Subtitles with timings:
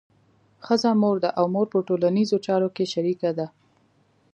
[0.65, 3.47] ښځه مور ده او مور په ټولنیزو چارو کې شریکه ده.